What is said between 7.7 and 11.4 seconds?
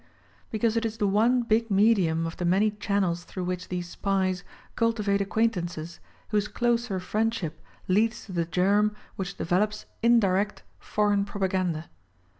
leads to the germ which develops indirect, foreign